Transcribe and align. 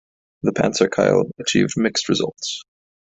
The 0.41 0.51
"panzerkeil" 0.53 1.29
achieved 1.39 1.73
mixed 1.77 2.09
results. 2.09 2.63